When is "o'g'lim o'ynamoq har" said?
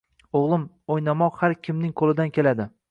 0.39-1.57